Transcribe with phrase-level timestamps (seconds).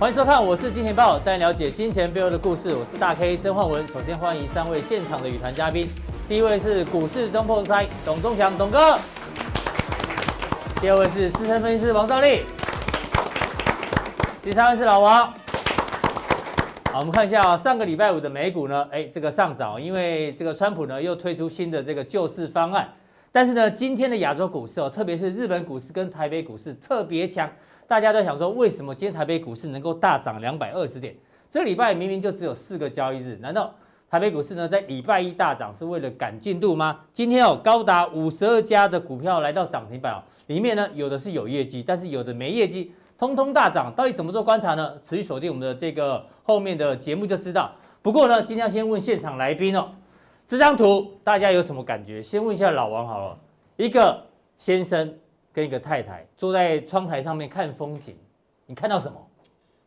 [0.00, 2.68] 欢迎收看，我是金钱爆，带你了解金钱背后的故事。
[2.72, 3.84] 我是大 K 曾焕文。
[3.88, 5.88] 首先欢迎三位现场的与谈嘉宾，
[6.28, 8.96] 第一位是股市中破塞董宗祥董哥，
[10.80, 12.42] 第二位是资深分析师王兆立，
[14.40, 15.26] 第三位是老王。
[16.92, 22.88] 好，我们看一下，上个礼拜五的美股呢，哎，这个上涨，因为这个川普呢又推出新的这个救市方案。
[23.32, 27.50] 但是呢，今天的亚洲股市哦，特别是日本股市跟台北股市特别强，
[27.88, 31.16] 大家都想说，为什么今天台北股市能够大涨两百二十点？
[31.48, 33.74] 这礼拜明明就只有四个交易日，难道
[34.10, 37.00] 台北股市呢在礼拜一大涨是为了赶进度吗？
[37.14, 43.90] 今天哦，高达五十二家的股票来到涨停板哦，里面呢有的是有业绩，但是有的没业绩，通通大涨。
[43.96, 44.98] 到底怎么做观察呢？
[45.02, 47.72] 持续锁定我们的这个后面的节目就知道。
[48.02, 49.88] 不过呢，今天要先问现场来宾哦。
[50.46, 52.22] 这张图大家有什么感觉？
[52.22, 53.38] 先问一下老王好了。
[53.76, 54.26] 一个
[54.58, 55.14] 先生
[55.58, 58.14] 跟一个太太坐在窗台上面看风景，
[58.66, 59.18] 你看到什么？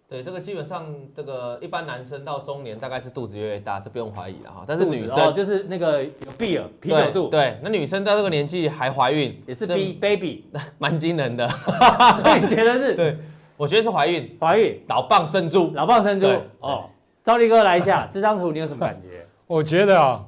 [0.09, 4.65] 对，这个基本上这个一般男生到中年大概是肚子越来越大，这不用怀疑了哈。
[4.67, 7.39] 但是女生哦，就是那个有 beer 啤酒肚对。
[7.39, 10.45] 对，那女生到这个年纪还怀孕，也是 B baby，
[10.77, 11.47] 蛮惊人的。
[12.41, 12.93] 你觉得是？
[12.95, 13.17] 对，
[13.55, 16.27] 我觉得是怀孕，怀孕，老蚌生珠，老蚌生珠。
[16.59, 16.89] 哦，
[17.23, 19.25] 赵力哥来一下，这张图你有什么感觉？
[19.47, 20.25] 我觉得啊。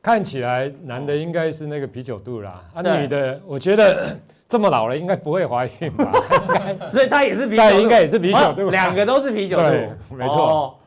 [0.00, 4.16] 看起来男的应该是那个啤酒肚啦，啊，女的我觉得
[4.48, 6.10] 这么老了应该不会怀孕吧？
[6.90, 10.78] 所以他也是啤酒 肚，应该也是啤酒肚，两个都是啤酒肚，没错。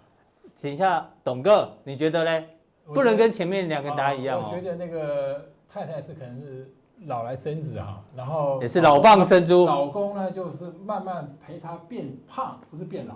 [0.55, 2.45] 请一下董哥，你觉得呢？
[2.93, 4.41] 不能跟前面两个答案一样。
[4.43, 6.69] 我觉得那个太太是可能是
[7.05, 13.13] 老来生子哈，然后也是老蚌生珠，老公呢就是慢慢陪她变胖，不是变老。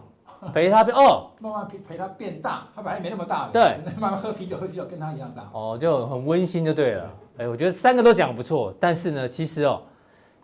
[0.53, 7.09] 陪他变哦， 慢慢陪陪他变大，他本来没那么大的，对，慢慢喝啤酒喝啤酒跟他一样大，哦，就很温馨就对了。
[7.37, 9.81] 哎，我觉得三个都讲不错，但是呢，其实哦，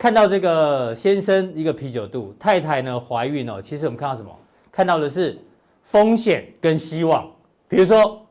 [0.01, 4.35] 看到这个先生一个啤酒肚，太太呢怀孕哦，其实我们看到什么？
[4.72, 5.38] 看到的是
[5.84, 7.29] 风险跟希望。
[7.69, 8.25] 比如说，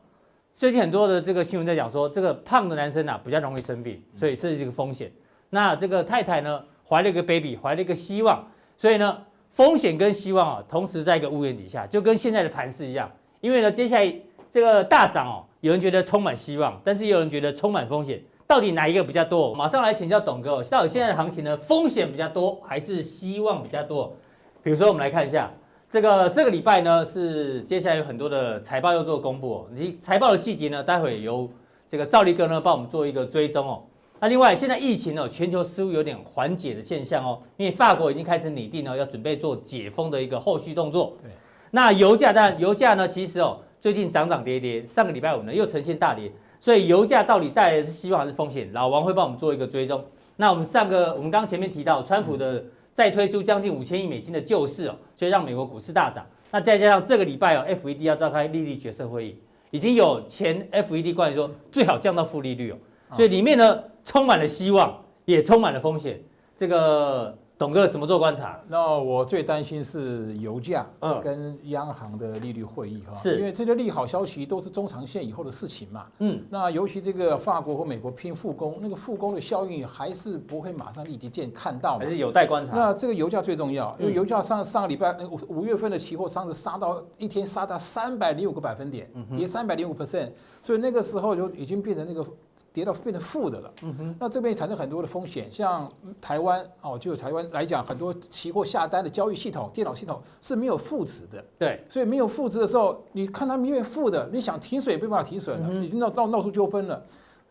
[0.51, 5.09] 最近很多的这个新闻在讲说，这个胖的男生啊比较容易生病，所以这是一个风险。
[5.49, 8.45] 那这个太太呢怀了一个 baby，怀了一个希望，
[8.75, 9.19] 所以呢。
[9.53, 13.11] 风险跟希望啊，同时在一个屋檐底下，就跟现在的盘势一样。
[13.41, 14.15] 因为呢，接下来
[14.49, 18.21] 这个大涨哦，有人觉得充满希望，但是也有人觉得充满风险。
[18.51, 19.55] 到底哪一个比较多？
[19.55, 24.13] 马上来请教董哥，到底现在的行情呢，风险比较多还是希望比较多？
[24.61, 25.49] 比如说，我们来看一下
[25.89, 29.67] 这个这个礼拜呢，是接下来有很多的财报要做公布哦。
[29.73, 31.49] 你财报的细节呢，待会由
[31.87, 33.83] 这个赵力哥呢帮我们做一个追踪哦。
[34.19, 41.15] 那另外，现在疫情呢，全球似乎有点缓解的现象哦，因为法国已经开始拟定了要准备做解封的一个后续动作。
[41.21, 41.31] 对，
[41.71, 46.29] 那油价当然，油价呢，其实哦，最近涨涨跌跌，上个礼拜五呢又呈现大跌，
[46.61, 48.71] 所以油价到底带来的是希望还是风险？
[48.71, 50.01] 老王会帮我们做一个追踪。
[50.37, 52.63] 那我们上个，我们刚刚前面提到，川普的
[52.93, 56.25] 再推出将近五千亿美金的救市哦，所以让美国股市大涨。
[56.51, 59.35] 那再加上这个礼拜哦，FED 要召开利率决策会议，
[59.71, 62.77] 已经有前 FED 官员说最好降到负利率哦，
[63.13, 63.83] 所以里面呢。
[64.03, 66.19] 充满了希望，也充满了风险。
[66.57, 68.59] 这个董哥怎么做观察？
[68.67, 82.75] 那我最担心是油价，嗯，跟央行的利率会议哈，是因为这些利好消息都是中长线以后的事情嘛，嗯，那尤其这个法国和美国拼复工，那个复工的效应还是不会马上立即见看到，还是有待观察。
[82.75, 89.07] 那这个油价最重要，因为油价上上个礼拜五五月份的期货上次杀到一天杀到三百零五个百分点，
[89.37, 92.25] 跌三百零五 percent，所以那个时候就已经变成那个。
[92.73, 107.03] 跌到变成负的了，嗯哼，那这边产生很多的风险，像台湾哦，就台湾来讲，很多期货下单的交易系统、电脑系统是没有负值的，对，所以没有负值的时候，你看它明明负的，你想停损也没办法停损了，已经闹闹闹出纠纷了。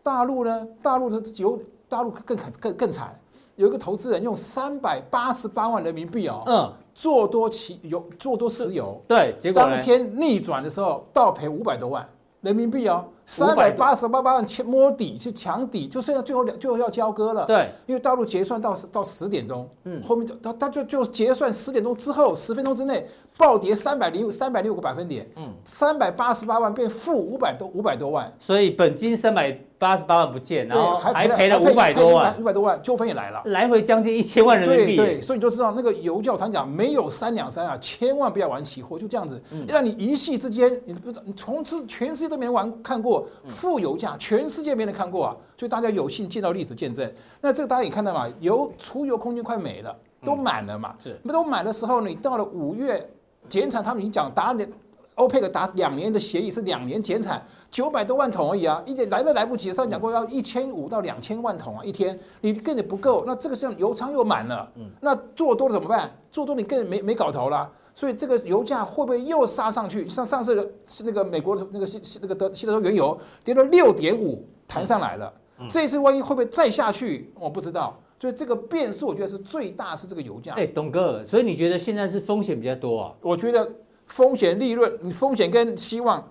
[0.03, 3.15] 大陆呢，大陆的有，大陆更惨更更惨，
[3.57, 12.09] 有一个投资人用三百八十八万人民币哦，嗯，做多期油，做多石油，对，结果当天逆转的时候倒赔五百多万
[12.41, 13.05] 人民币哦。
[13.31, 17.47] 三百八十八万摸底去抢底，就剩下最后两最后要交割了。
[17.47, 23.07] 对，因为大陆结算到到十点钟，嗯，后面就他他就就结算十点钟之后十分钟之内
[23.39, 34.97] 暴跌三百零三百六个百分点，嗯，三百八十八万变负五百多五百多万，所以本金三百八十八万不见，然后还赔了五百多万，五百多万纠纷也来了，来回将近一千万人民币。
[34.97, 44.17] 对，所以你就知道那个油价，我常讲没有三两三啊，千万不要玩期货，就这样子，让你一夕之间，你不知道，你从此全世界都没人玩看过负油价。
[44.19, 47.11] 全世界没人看过啊，所以大家有幸见到历史见证。
[47.41, 50.95] 那这个大家也看到嘛，油储油空间快没了，都满了嘛。
[50.99, 53.09] 是，那都满的时候呢，你到了五月
[53.49, 54.69] 减产，他们已经讲达两
[55.17, 59.73] 欧佩克达两年的协议是两年减产九百多万桶而已啊，一点来都来不及。
[59.73, 63.25] 上讲过要一千五到两千万桶啊，一天你根本不够。
[63.27, 64.67] 那这个像油仓又满了，
[65.01, 66.11] 那做多了怎么办？
[66.31, 67.71] 做多你更没没搞头了。
[68.01, 70.09] 所以这个油价会不会又杀上去？
[70.09, 70.57] 上上次
[70.87, 75.31] 是那个美国的那个西西那个德西德州原油跌到六点五，弹上来了。
[75.69, 77.31] 这一次万一会不会再下去？
[77.39, 78.01] 我不知道。
[78.19, 80.55] 所以这个变数，我觉得是最大是这个油价。
[80.55, 83.15] 哎，董哥，所以你觉得现在是风险比较多啊？
[83.21, 83.71] 我觉得
[84.07, 86.27] 风险利润，你风险跟希望，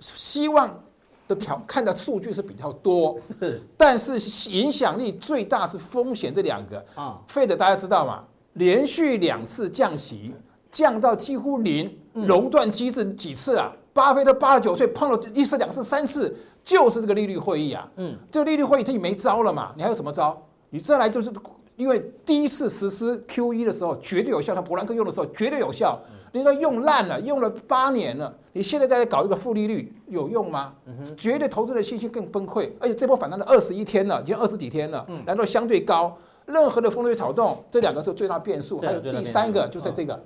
[0.00, 0.82] 希望
[1.28, 4.14] 的条看的数据是比较多，是，但是
[4.50, 7.20] 影响力最大是风险这两个啊。
[7.28, 8.24] 费的大家知道吗？
[8.54, 10.34] 连续两次降息。
[10.72, 13.70] 降到几乎零，熔断机制几次啊？
[13.92, 16.34] 巴菲特八十九岁碰了一次、两次、三次，
[16.64, 17.86] 就是这个利率会议啊。
[17.96, 19.72] 嗯，这个利率会议他也没招了嘛？
[19.76, 20.42] 你还有什么招？
[20.70, 21.30] 你再来就是
[21.76, 26.00] 因为第一次实施 QE 的时候绝对有效，像伯南克用的时候绝对有效。
[26.32, 30.72] 你说用烂了，用了八年了，你现在再来搞一个负利率有用吗？
[31.14, 32.70] 绝对投资的信心更崩溃。
[32.80, 36.16] 而且这波反弹了二十一天了，已经二十几天了，难度相对高。
[36.46, 38.78] 任何的风吹草动，这两个是最大变数。
[38.80, 40.20] 还有第三个，就在这个，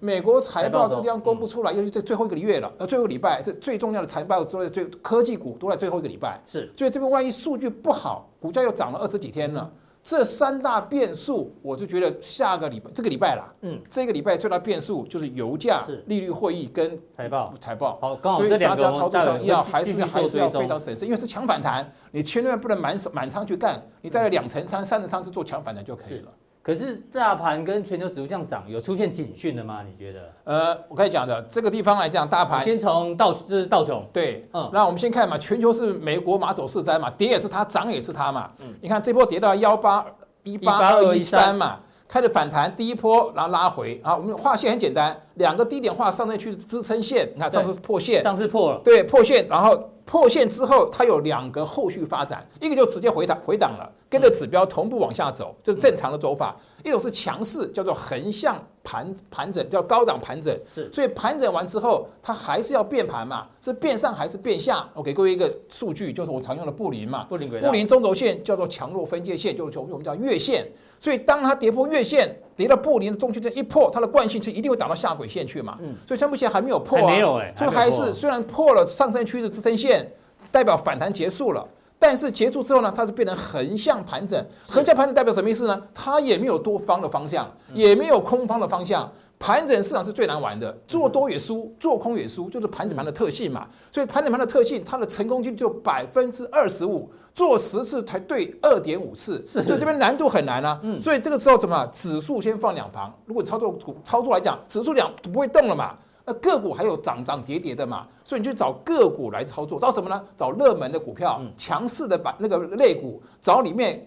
[0.00, 6.40] 美国财报这个地方公布出来，尤其在最后一个月了，呃，最后一个礼拜，这最重要的财报都在最科技股都在最后一个礼拜。
[6.46, 9.70] 是，所以这边万一数据不好，股价又涨了二十几天了。
[10.04, 17.54] 这三大变数，我就觉得下个礼拜这个礼拜啦，嗯，这个礼拜最大变数就是油价、利率会议跟财报。
[17.58, 17.98] 财报。
[18.02, 26.30] 好，刚好所以大家操作上要还是还是要非常审慎，因为是强反弹，你千万不能满手满仓去干，你带了两成仓、三成仓去做强反弹就可以了。
[26.64, 29.82] 可是大盘跟全球指数这样涨，有出现警讯的吗？
[29.86, 30.32] 你觉得？
[30.44, 34.02] 呃，我可以讲的这个地方来讲，大盘先从道，这是道琼。
[34.10, 38.50] 对，嗯，那我们先看嘛，全球是美国马首是瞻嘛，跌也是它，涨也是它嘛。
[38.62, 40.06] 嗯，你看这波跌到幺八
[40.42, 49.90] 一八二一三嘛，开始反弹，第一波然后拉回啊，我们画线很简单，两个低点画上面去支撑线，你看上次破线，上次破了，对，破线，然后。
[50.06, 60.56] 破线之后，它有两个后续发展，一个就直接回档回档了，跟着指标同步往下走，这是正常的走法；一种是强势，叫做横向盘盘整，叫高档盘整。
[60.72, 64.88] 是，所以盘整完之后，它还是要变盘嘛，是变上还是变下？
[64.94, 70.64] 我给各位一个数据，就是我常用的布林嘛，布林布林中轴线叫做强弱分界线，就是我们叫月线。
[71.00, 75.76] 所以当它跌破月线，跌到布林的中区线一破，它的惯性是一定会打到下轨线去嘛。
[75.82, 75.96] 嗯。
[76.06, 77.10] 所以目前还没有破啊。
[77.10, 77.52] 没有哎。
[77.56, 80.08] 所以还是虽然破了上升区的支撑线，
[80.52, 81.66] 代表反弹结束了，
[81.98, 84.46] 但是结束之后呢，它是变成横向盘整。
[84.66, 85.82] 横向盘整代表什么意思呢？
[85.94, 89.10] 它也没有多方的方向，也没有空方的方向。
[89.38, 93.66] 盘整市场是最难玩的，做多也输，做空也输，就是盘整盘的特性嘛。
[93.90, 100.80] 所以盘整盘的特性，它的成功率就百分之二十五，做十次才对二点五次，所以这边难度很难啊。
[101.00, 101.86] 所以这个时候怎么？
[101.88, 103.12] 指数先放两旁。
[103.26, 105.94] 如果操作操作来讲，指数两不会动了嘛。
[106.24, 110.24] 那个股还有涨涨跌跌的嘛，所以你去找个股来操作，找什么呢？
[110.36, 114.06] 找热门的股票，强势的把那个类股，找里面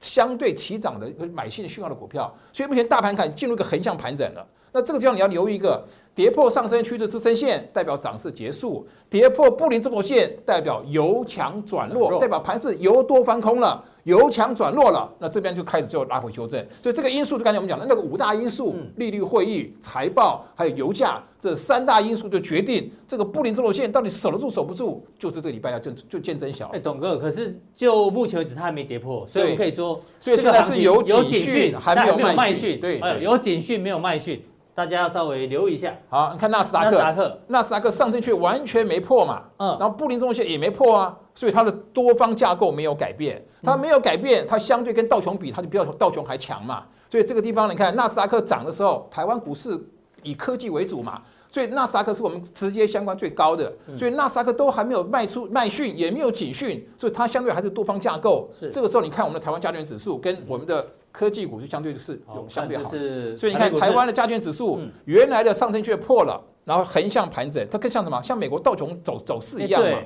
[0.00, 2.34] 相对齐涨的买进讯号的股票。
[2.52, 4.44] 所以目前大盘看进入一个横向盘整了。
[4.72, 15.10] 那这个地方你要留意一个，跌破上升趋势支撑线，代表涨势结束；跌破布林中轴线，代表由强转弱，代表盘势由多翻空了，由强转弱了。
[15.18, 16.62] 那这边就开始就拉回修正。
[16.82, 26.68] 所以这个因素就刚才我们讲的那个五大因素：利率会议、财报，还有油价这三大因素，就决定这个布林中轴线到底守得住守不住，就是这个礼拜要见就见真晓。
[26.74, 34.42] 哎，董哥，可是就目前为止它还没跌破，所以我们可以说，所以现在是有警讯还没有卖讯，对，有警讯没有卖讯。
[34.74, 35.94] 大家要稍微留意一下。
[36.08, 46.84] 好，你看纳斯达克，纳斯达克，纳斯达克上证却完全没破嘛，嗯，然后布林中线也没破啊，所以它的多方架构没有改变，它没有改变，它相对跟道琼比，它就比道琼还强嘛。
[47.10, 49.78] 所以这个地方你看纳斯达克涨的时候，台湾股市
[50.22, 58.48] 以科技为主嘛，所以纳斯达克是我们直接相关最高的，所以纳斯达克都还没有卖出卖讯，也没有警讯，所以它相对还是多方架构。
[58.58, 60.86] 是，这个时候你看我们的台湾加权指数跟我们的。
[61.12, 62.90] 科技股是相对是有相对好，
[63.36, 68.20] 所以你看台湾的加权指数原来的上升却破了，然后横向盘整，它更像什么？
[68.22, 69.98] 像美国道琼走走势一样嘛，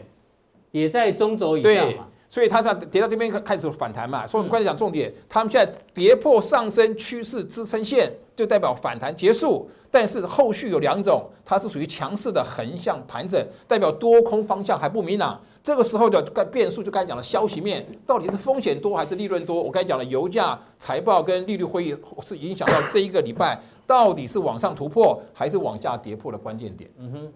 [0.73, 4.27] 也在中轴以上嘛，所以它这样跌到这边开始反弹嘛。
[4.27, 9.71] 所以我们快点讲重点，他们现在跌破上升趋势支撑线，就代表反弹结束。
[9.89, 15.41] 但是后续有两种，它是属于强势的横向盘整，代表多空方向还不明朗。
[15.66, 19.61] 这个时候的变数，就刚才讲的消息面，到底是风险多还是利润多？
[19.61, 26.88] 我刚才讲的油价、财报跟利率会议是影响到这一个礼拜到底是往上突破还是往下跌破的关键点。
[26.99, 27.32] 嗯哼。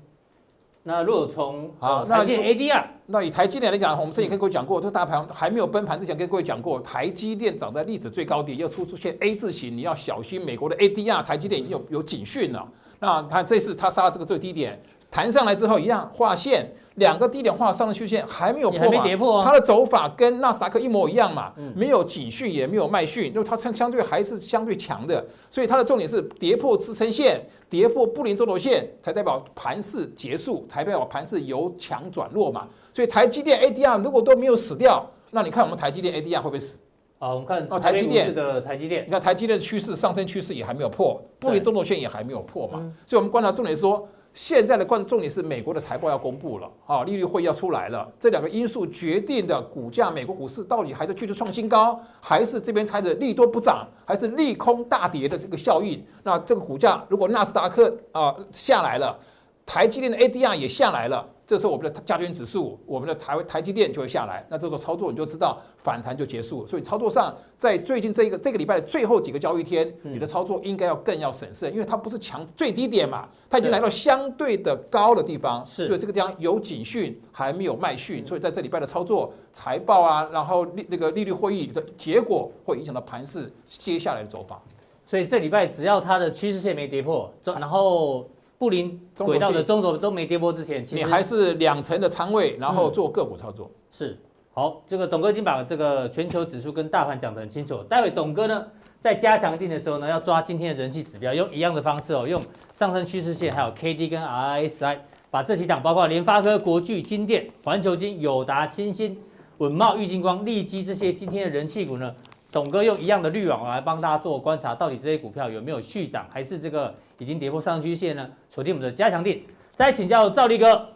[0.84, 12.64] 那如果从好，那以 ADR，那以台积电来讲，我们之前跟各位讲过，这个大盘还没有崩盘之前，跟各位讲过，台积电涨在历史最高点，又出出现 A 字形，你要小心美国的 ADR，台积电已经有有警讯了。
[13.00, 16.72] 那看这次它杀了这个最低点，弹上来之后一样画线。
[17.00, 32.68] 两个低点画上升趋势线还没有破没跌破啊，它的走法跟纳斯达克一模一样嘛，没有警讯也没有卖讯，因为它相相对还是相对强的，所以它的重点是跌破支撑线，跌破布林中轴线，才代表盘势结束，才代表盘势由强转弱嘛。
[32.92, 36.78] 所以台积电 ADR 如果都没有死掉，那你看我们台积电 ADR 会不会死？
[37.18, 44.06] 啊，我们看哦，台积电的台积电，你看台积电的趋势上升趋势也还没有破，布林中轴线也还没有破嘛，所以我们观察重点是说。
[44.32, 56.02] 现在的关重点是美国的财报要公布了，啊，利率会要出来了，这两个因素决定的股价，美国股市到底还是继续创新高，还是这边踩着利多不涨，还是利空大跌的这个效应？
[56.22, 59.18] 那这个股价如果纳斯达克啊下来了，
[59.66, 61.26] 台积电的 ADR 也下来了。
[61.50, 66.64] 这时候我们的加权指数，我们的台台积电就会下来，那这时候操作你就知道反弹就结束。
[66.64, 84.62] 所以操作上，在最近这一个这个礼拜的最后几个交易天，你的操作应该要更要审慎，因为它不是强最低点嘛，它已经来到相对的高的地方，所以这个地方有警讯还没有卖讯，所以在这礼拜的操作财报啊，然后利那个利率会议的结果会影响到盘势接下来的走法。
[85.04, 88.24] 所以这礼拜只要它的趋势线没跌破，然后。
[88.60, 93.70] 布林轨道的中轴都没跌破之前，其实你还是两成的仓位，然后做个股操作。
[93.72, 94.18] 嗯、是
[94.52, 97.82] 好，这个董哥已经把这个全球指数跟大盘讲得很清楚。
[97.84, 98.66] 待会董哥呢
[99.00, 102.38] 在加强定的时候呢，要抓今天的人气指标，用一样的方式哦，用
[102.74, 105.00] 上升趋势线还有 K D 跟 R S I，
[105.30, 109.16] 把这几档包括联发科、国巨、金电、环球金、友达、新兴、
[109.56, 112.14] 稳茂、玉金光、利基这些今天的人气股呢。
[112.52, 118.28] 董哥用一样的滤网来帮大家做观察，到底这些股票有没有续涨，还是这个已经跌破上升趋势线呢？
[118.48, 119.42] 锁定我们的加强定。
[119.74, 120.88] 再请教赵力哥，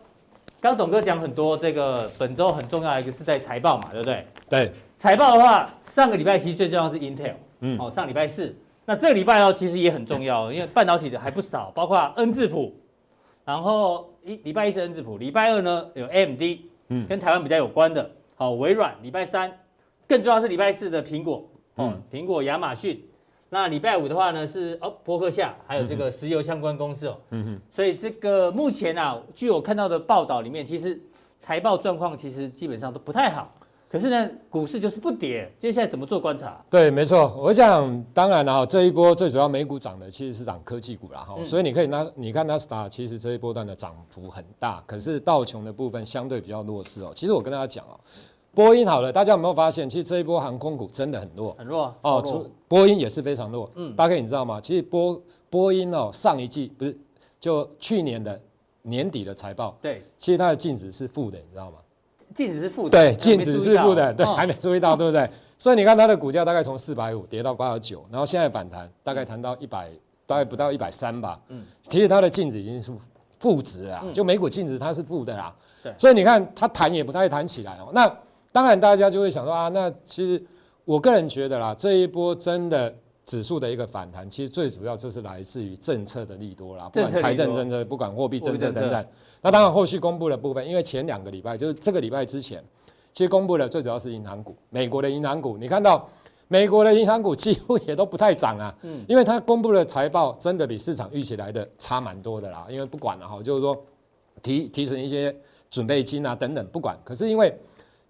[0.61, 4.27] 刚董哥讲很多，这个本周很重要的一个是在财报嘛，对不对？
[4.49, 4.73] 对。
[4.97, 8.55] 财报的话，上个礼拜其实最重要的是 Intel，嗯，哦，上礼拜四。
[8.85, 12.75] 那这个礼拜哦，其实也很重要，因为半导体的还不少，包括恩智浦，
[13.45, 16.43] 然后一礼拜一是恩智浦，礼拜二呢有 AMD，
[16.89, 19.53] 嗯，跟台湾比较有关的，好，微软，礼拜三。
[20.07, 21.45] 更重要是礼拜四的苹果，
[21.77, 23.03] 哦，苹果、亚马逊。
[23.51, 27.17] 那礼拜五的话呢是哦，伯克夏，还有这个石油相关公司哦。
[27.31, 27.61] 嗯哼。
[27.71, 31.01] 所以这个目前啊，据我看到的报道里面，其实
[31.39, 33.53] 财报状况其实基本上都不太好。
[33.89, 35.49] 可是呢，股市就是不跌。
[35.61, 36.61] 接下来怎么做观察？
[36.69, 37.33] 对，没错。
[37.39, 41.37] 我想，当然了，这一波最主要美股涨的其实是涨科技股了哈。
[41.45, 44.83] 所以你可以拿，你看纳斯达，其实这一波段的涨幅很大。
[44.85, 47.13] 可是道琼的部分相对比较弱势哦。
[47.15, 47.95] 其实我跟大家讲哦。
[48.55, 52.23] 波音好了，大家有没有发现，其实这一波航空股真的很弱，很弱哦。
[52.25, 53.71] 弱波音也是非常弱。
[53.75, 54.61] 嗯，大概你知道吗？
[54.61, 55.21] 其实波
[55.51, 56.97] 波音哦，上一季不是
[57.41, 58.41] 就去年的
[58.83, 61.79] 年底的财报，对，其实它的净值是负的，你知道吗？
[62.35, 65.29] 净值是负的，对，净值是负的，对，哦、还没注意到，对不对？
[65.57, 69.89] 所以你看它的股价大概从四百五跌到八十九，然后现在反弹，大概弹到一百，
[70.27, 71.41] 大概不到一百三吧。
[71.49, 72.93] 嗯，其实它的净值已经是
[73.39, 75.55] 负值了，就每股净值它是负的啦。
[75.83, 77.91] 对，所以你看它弹也不太弹起来哦。
[77.93, 78.13] 那
[78.55, 80.41] 当然，大家就会想说啊，那其实
[80.85, 82.95] 我个人觉得啦，这一波真的
[83.25, 89.05] 指数的一个反弹，其实最主要就是来自于政策的利多啦，不管财政政策，不管货币政策等等。
[89.43, 92.63] 那当然，后续公布的部分，因为前两个礼拜就是这个礼拜之前，
[93.13, 96.09] 其实公布的最主要是银行股，美国的银行股，你看到
[96.47, 103.77] 美国的银行股几乎也都不太涨啊，嗯，因为它公布的财报真的比市场预期来的差蛮多的啦，因为不管了哈，就是说
[104.45, 105.35] 提提成一些
[105.73, 107.53] 准备金啊等等，不管，可是因为。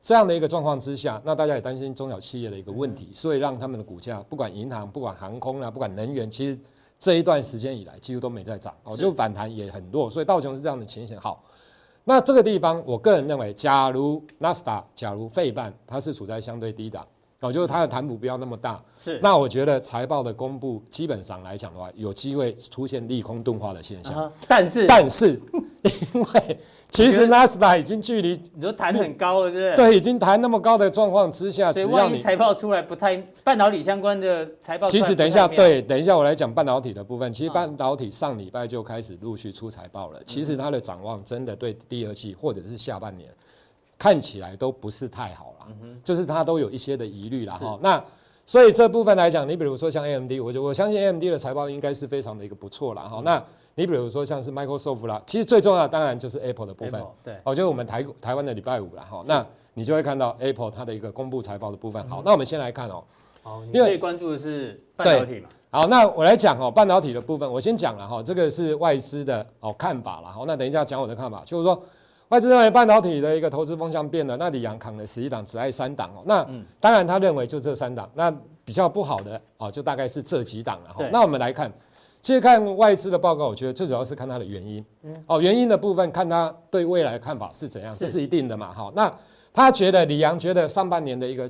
[0.05, 6.61] 这样的一个状况之下，那大家也担心中小企业的一个问题，所以让他们的股价，不管银行、不管航空啊、不管能源，其实
[6.99, 11.19] 这一段时间以来几乎都没在涨哦，就反弹也很弱，所以道琼是这样的情形。
[11.19, 11.43] 好，
[12.05, 17.07] 那这个地方，我个人认为，假如纳斯达，假如费半，它是处在相对低档
[17.41, 25.41] 哦，就是它的弹幅不要那么大，是，那我觉得财报的公布基本上来讲的话，有机会出现利空钝化的现象，但是，但是
[26.13, 26.61] 因为。
[26.95, 29.89] 其实纳斯达已经距离你说弹很高了，对不对？
[29.91, 37.33] 对，已经弹那么高的状况之下，只要你财报出来不太半导体相关的财报，其实等一下，对，等一下我来讲半导体的部分。
[37.33, 40.23] 其实半导体上礼拜就开始陆续出财报了。
[40.25, 43.29] 其实它的展望真的对第二季或者是下半年
[43.99, 45.67] 看起来都不是太好了，
[46.05, 47.77] 就是它都有一些的疑虑了哈。
[47.83, 48.01] 那
[48.47, 53.21] 所以这部分来讲，你比如说像 AMD，我就我相信 AMD 的财报应该是非常的一个不错了哈。
[53.25, 53.43] 那
[53.77, 62.09] 你比如说像是 Microsoft 啦，其实最重要的当然就是 Apple 的部分，对，哦，就是我们台台湾的礼拜五了哈，那你就会看到 Apple 它的一个公布财报的部分。
[62.09, 63.03] 好，那我们先来看哦，
[63.43, 65.49] 好，你最关注的是半导体嘛？
[65.73, 71.83] 好，那我来讲哦，半导体的部分，我先讲了哈，这个是外资的哦看法了，好，那等一下讲我的看法，就是说
[72.29, 76.47] 外资认为半导体的一个投资风向变了，那李阳扛了十一档，只爱三档哦，那
[76.79, 78.33] 当然他认为就这三档，那
[78.65, 81.05] 比较不好的哦，就大概是这几档了哈。
[81.11, 81.73] 那我们来看。
[82.25, 84.83] 其实看外资的报告，我觉得最主要是看它的原因。
[85.03, 88.73] 嗯，哦，原因的部分看它对未来的看法是怎样，是这是一定的嘛。
[88.73, 89.15] 好，那
[89.53, 91.47] 他觉得李阳觉得上半年的一个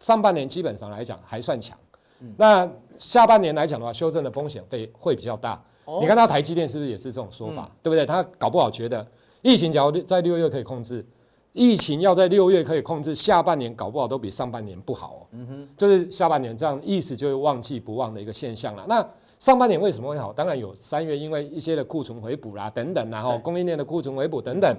[0.00, 1.78] 上半年基本上来讲还算强，
[2.18, 2.68] 嗯、那
[2.98, 5.62] 下半年来讲的话，修正的风险会会比较大。
[5.84, 8.04] 哦、你看他台积电是不是也是这种说法，嗯、对不对？
[8.04, 9.06] 他搞不好觉得
[9.42, 11.06] 疫情假如在六月可以控制，
[11.52, 15.24] 疫情要在六月可以控制，下半年搞不好都比上半年不好。
[15.30, 18.84] 嗯哼，就是下半年这样意思就是旺季不旺的一个现象了。
[18.88, 20.32] 那上半年为什么会好？
[20.32, 24.76] 当然有三月因为一些的库存回补啦，等等，然后供应链的库存回补等等。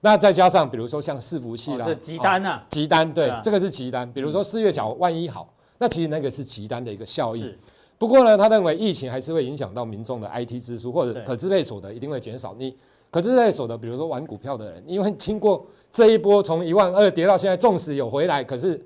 [0.00, 4.10] 那再加上比如说像伺服器啦，这急单呐，急单对，这个是急单。
[4.12, 7.56] 比如说四月角万一好，那其实那个是急单的一个效应。
[7.96, 12.52] 不过呢，他认为疫情还是会影响到民众的 IT 支出或者可支配所得一定会减少。
[12.58, 12.76] 你
[13.12, 18.84] 可支配所得，比如说玩股票的人，因为经过这一波从一万二跌到现在，纵使有回来，可是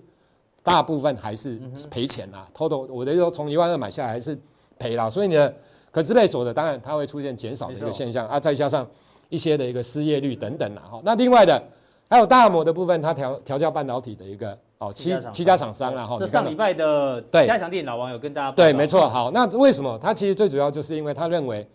[0.62, 1.58] 大部分还是
[1.90, 2.46] 赔钱啦。
[2.52, 4.38] 偷偷我的说从一万二买下来还是。
[4.78, 5.54] 赔了，所以你的
[5.90, 8.86] 可支配所得当然它会出现减少的一个现象啊，再加上
[9.30, 11.00] 一些的一个失业率等等啦哈。
[11.02, 11.62] 那另外的
[12.10, 16.18] 还有大摩的部分，它调调教半导体的一个哦七七家厂商啦哈。
[16.20, 19.08] 这上礼拜的加强电老王有跟大家对，没错。
[19.08, 19.98] 好，那为什么？
[20.02, 21.66] 它其实最主要就是因为他认为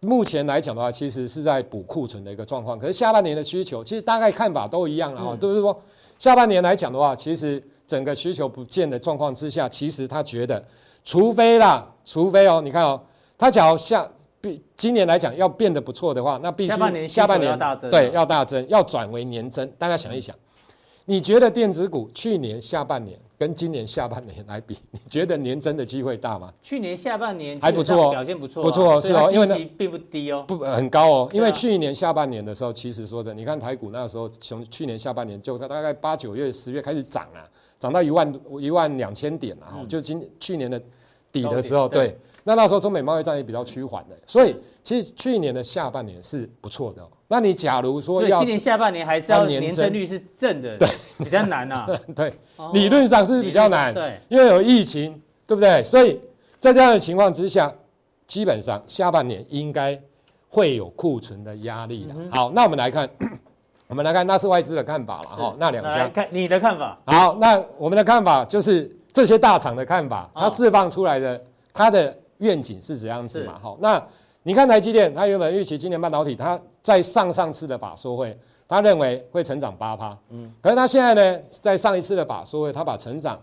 [0.00, 2.78] 目前来讲的话，其实是在补库存的一个状况。
[2.78, 5.78] 可是下半年的需求其实大概看法都一样了哈，就是说
[6.18, 10.64] 下半年来讲的话，其实整个需求不见的状况之下，其实他觉得。
[11.04, 12.98] 除非啦，除非哦，你看哦，
[13.36, 14.08] 他假如下
[14.40, 19.70] 比今年来讲要变得不错的话，那必须下半年下半年要大增，对，要大增，要转为年增。
[19.76, 20.34] 大家想一想，
[21.04, 26.50] 你觉得电子股去年下半年跟今年下半年来比，你觉得年增的机会大吗？
[26.62, 37.44] 去年下半年还不错哦，表现不错，不错哦是哦，因为呢并不低哦，不很高哦，因为去年下半年的时候，其实说真的，你看台股那个时候从去年下半年就大概八九月十月开始涨啊。
[37.78, 40.82] 涨到一万一万两千点了哈，就今去年的
[41.32, 47.06] 底的时候，对，那那时候中美贸易战也比较趋缓的，所以其实去年的下半年是不错的。
[47.28, 50.88] 那你假如说要今年下半年还是要年增率是正的，对，
[51.18, 51.88] 比较难啊。
[52.16, 52.32] 对，
[52.72, 55.82] 理论上是比较难，对，因为有疫情，对不对？
[55.84, 56.20] 所以
[56.58, 57.72] 在这样的情况之下，
[58.26, 60.00] 基本上下半年应该
[60.48, 62.14] 会有库存的压力的。
[62.30, 63.08] 好，那我们来看。
[63.88, 65.56] 我们来看，那是外资的看法了哈。
[65.58, 66.98] 那两家看你的看法。
[67.06, 73.58] 好，那我们的看法就是这些大厂的看法，它释放出来的它的愿景是怎样子嘛？
[73.60, 74.00] 好，那
[74.44, 83.36] 你看台积电，它原本预期今年半导体，它在上上次的法说会，他认为会成长八趴，嗯，可是它现在呢，在上一次的法说会，它把成长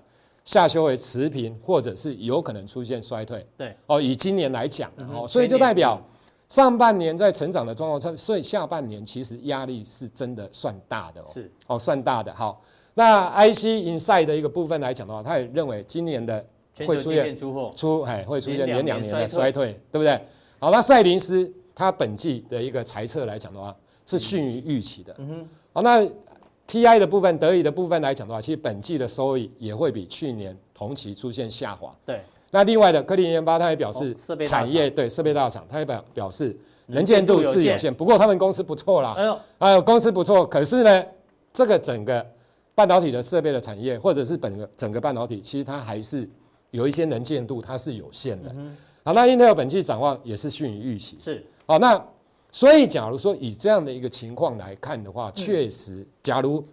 [0.46, 3.46] 下修为持平，或者是有可能出现衰退。
[3.58, 6.02] 对，哦，以今年来讲，哦，所以就代表。
[6.48, 12.32] 上半年在成长的状况下，所以下半年其实压力是真的算大的哦，是哦，算大的。
[12.36, 12.62] 好，
[12.96, 16.44] 那 IC Inside 的一个部分来讲的话，他也认为今年的
[16.88, 20.20] 会出现出出哎会出现连两年的衰退，对不对？
[20.60, 23.76] 好，那赛灵思他本季的一个财测来讲的话
[24.08, 25.14] 是逊于预期的。
[25.20, 25.50] 嗯哼。
[25.74, 26.02] 好，那
[26.68, 31.92] TI 的部分，德仪的部分来讲的话，其实本季的收益也会比去年同期出现下滑。
[32.06, 32.20] 对。
[32.50, 34.16] 那另外的科林研发，他也表示
[34.48, 37.94] 产业对设备大厂，他也表表示能见度是有限。
[37.94, 40.48] 不过他们公司不错啦，哎呦，哎呦，公司不错。
[40.48, 41.04] 可是呢，
[41.52, 42.26] 这个整个
[42.76, 46.30] 半导体的设备的产业，或者是本个整个半导体，其实它还是
[46.70, 48.54] 有一些能见度，它是有限的。
[49.04, 51.18] 好，那 Intel 本季展望也是逊于预期。
[51.20, 52.06] 是，好，那
[52.52, 56.64] 所以假如说以这样的一个情况来看的话，确实，假如。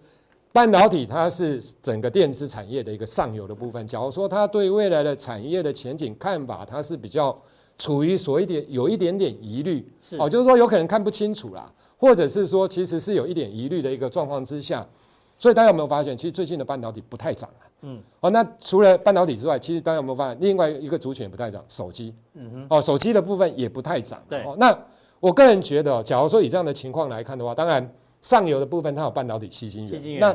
[0.55, 3.87] 半导体它是整个电子产业的一个上游的部分。
[3.87, 7.35] 假如说它对未来的产业的前景看法，它是比较
[7.79, 9.83] 处于所一点有一点点疑虑，
[10.19, 14.87] 哦，就是说有可能看不清楚啦，或者是说其实是有一点疑虑的一个状况之下，
[15.43, 17.67] 所以大家有没有发现，其实最近的半导体不太涨啊？
[17.81, 21.65] 嗯，哦，那除了半导体之外，其实大家有没有发现另外一个族群也不太涨？
[21.67, 24.23] 手机，嗯哼，哦，手机的部分也不太涨。
[24.29, 24.73] 对，哦，那
[25.19, 27.93] 我个人觉得，假如说以这样的情况来看的话，当然。
[28.23, 30.21] 上游的部分，它有半导体矽晶圆。
[30.21, 30.33] 那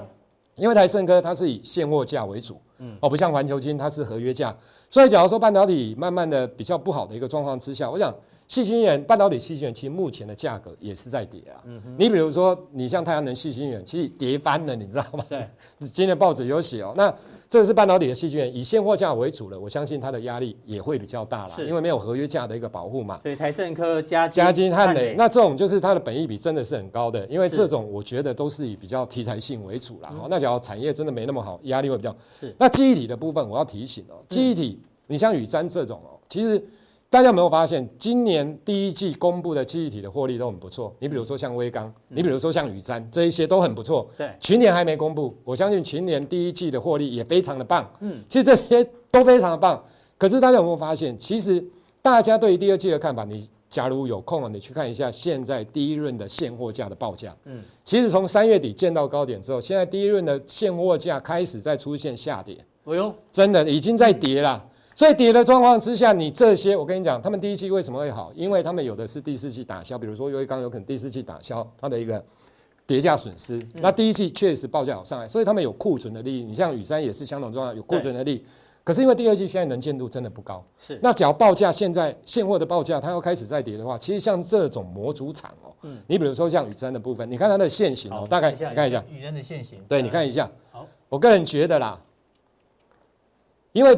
[0.55, 4.53] 因为台胜科它是以现货价为主，嗯，哦，不像环球金它是合约价，
[4.89, 8.13] 所以假如说半导体慢慢的比较不好的一个状况之下，我想
[8.47, 11.61] 矽晶圆、半导体细晶圆其实目前的价格也是在跌啊。
[11.65, 11.81] 嗯。
[11.97, 15.25] 你比如说，你像太阳能细晶圆，其实跌翻了，你知道吗？
[15.29, 15.45] 对。
[15.87, 17.13] 今天报纸有写哦，那。
[17.49, 23.21] 这个是半导体的细晶圆，以现货价为主了，我相信它的压力也会比较大了，因为没有合约价的一个保护嘛。
[23.23, 30.13] 所以台盛科、加加金、汉磊，那这种就是它的本益比真的是很高的，因为这种我觉得都是以比较题材性为主啦。
[30.29, 32.13] 那假如产业真的没那么好，压力会比较。
[32.37, 32.53] 是。
[32.59, 36.61] 那记忆体的部分，我要提醒哦，记忆体，你像宇瞻这种哦，其实。
[37.09, 40.93] 大家有没有发现，今年第一季公布的记忆体的获利都很不错？
[40.99, 44.09] 你比如说像威刚，你比如说像宇瞻，这一些都很不错。
[44.17, 47.89] 对，群联还没公布，我相信群年第一季的获利也非常的棒。
[48.01, 49.81] 嗯，其实这些都非常的棒。
[50.17, 51.63] 可是大家有没有发现，其实
[52.01, 57.33] 大家对于第二季的看法，你假如有空了，你去看一下现在第一轮的现货价的报价。
[57.45, 62.57] 嗯，其实从三月底见到高点之后，现在第一轮的现货价开始在出现下跌。
[62.83, 64.61] 哎呦，真的已经在跌了。
[64.97, 68.31] 所以跌的状况之下，你这些我跟你讲，他们第一季为什么会好？
[68.33, 72.19] 因为他们有的是第四季打消，比如说因为刚有可能第四季打消它的一个
[72.87, 73.63] 跌价损失。
[73.75, 76.43] 那第一季确实报价有上来，所以他们有库存的利益。
[76.43, 78.45] 你像雨山也是相同状况，有库存的利益。
[78.83, 90.49] 可是因为第二季现在能见度真的不高，是那只要报价现在现货的报价它要开始再跌的话，其实像这种模组厂哦，嗯，你比如说像雨山的部分，你看它的线型哦，大概你看一下雨山的线型，对，你看一下。
[90.71, 92.01] 好，我个人觉得啦，
[93.73, 93.95] 因为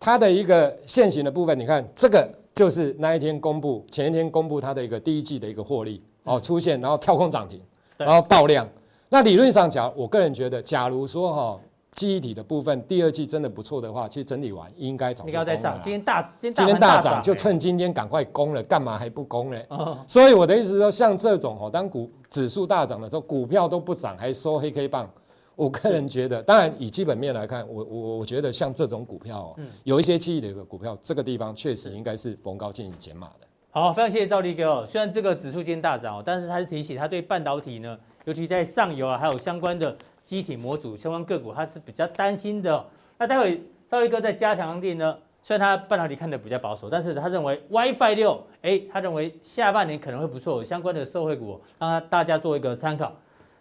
[0.00, 7.60] 它的一个现行的部分，你看这个就是那一天公布，前一天公布它的一个第一季的一个获利哦出现，然后跳空涨停，
[7.96, 8.68] 然后爆量。
[9.08, 11.60] 那理论上讲，我个人觉得，假如说哈。
[11.92, 15.40] 记忆体的部分，第二季真的不错的话，其实整理完应该早就攻了。
[15.40, 19.58] 应该在上，今天大今天今天大涨，就趁今天赶快攻了，干嘛还不攻呢？
[19.68, 25.10] 哦、所以我的意思是说，像这种哦，当股指数大涨的时候，股票都不涨，还收黑 K 棒，
[25.58, 33.46] 我个人觉得，当然以基本面来看，我我我觉得像这种股票哦，嗯、有一些记忆的一个股票，这个地方确实应该是逢高进行减码的。
[33.70, 34.86] 好，非常谢谢赵立哥哦。
[34.86, 39.96] 虽然这个指数今天大涨哦，但是他是提醒他对半导体呢，尤其在上游啊，还有相关的。
[40.24, 42.84] 机体模组相关个股，他是比较担心的。
[43.16, 53.10] 那待会赵立哥在加强錠呢，虽然他半导体看的比较保守，但是他认为 WiFi 六，哎，他认为下半年可能会不错，相关的受惠股，让大家做一个参考。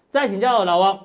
[0.09, 0.99] 再请教老王，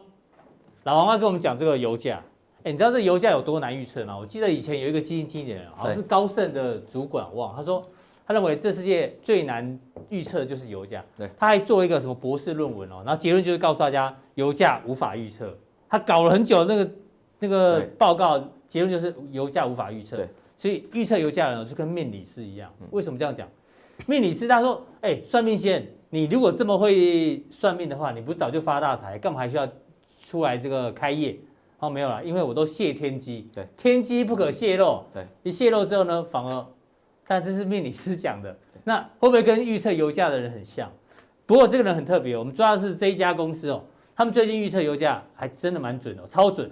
[0.85, 2.23] 老王要跟我们讲这个油价。
[2.65, 4.17] 哎，你知道这油价有多难预测吗？
[4.17, 7.85] 我记得以前有一个基金经理人，好像是高盛的主管，忘了，他说。
[8.25, 11.05] 他认为这世界最难预测的就是油价。
[11.19, 15.53] 对，他还做一个什么博士论文哦，然后结论就是告诉大家油价无法预测。
[15.89, 16.91] 他搞了很久那个
[17.41, 20.17] 那个报告，结论就是油价无法预测。
[20.17, 22.73] 对，所以预测油价呢就跟命理师一样。
[22.93, 23.47] 为什么这样讲？
[24.07, 29.69] 命理师他说：“哎，算命先生，你如果这么会算命的话，你不早就发大财，干嘛还需要
[30.33, 31.39] 出来这个开业？”
[31.79, 33.51] 哦，没有了，因为我都泄天机。
[33.53, 35.03] 对，天机不可泄露。
[35.13, 36.67] 对，一泄露之后呢，反而。
[37.27, 40.91] 但这是命理师讲的，那会不会跟预测油价的人很像？
[41.45, 43.83] 不过这个人很特别，我们抓的是这一家公司哦，
[44.15, 46.71] 他们最近预测油价还真的蛮准哦，超准。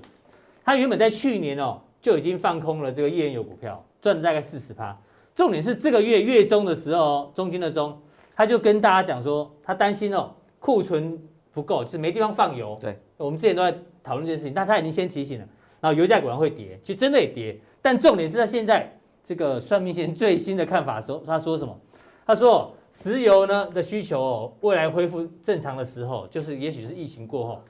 [0.65, 4.97] 他原本在去年哦就已经放空了这个页岩油股票，赚了大概四十趴。
[5.35, 8.01] 重点是这个月月中的时候，中间的中，
[8.37, 11.19] 他就跟大家讲说，他担心哦库存
[11.53, 12.79] 不够，就是没地方放油。
[12.81, 15.49] 对，我们之前都在讨论这件事情，但他已经先提醒了，
[15.81, 17.59] 然后油价果然会跌，就真的也跌。
[17.81, 18.97] 但重点是他现在。
[19.23, 21.79] 这个算命先生最新的看法说，他说什么？
[22.27, 27.63] 他说石油呢的需求哦，未来恢复正常的时候，就是也许是疫情过后，